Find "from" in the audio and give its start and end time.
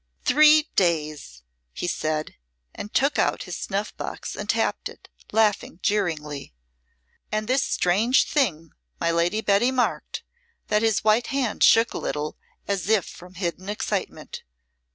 13.07-13.35